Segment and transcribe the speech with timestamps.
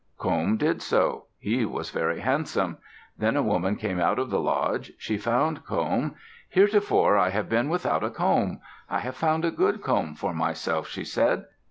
[0.17, 1.27] Comb did so.
[1.37, 2.79] He was very handsome.
[3.19, 4.91] Then a woman came out of the lodge.
[4.97, 6.15] She found Comb.
[6.49, 8.61] "Heretofore I have been without a comb.
[8.89, 11.45] I have found a good comb for myself," she said.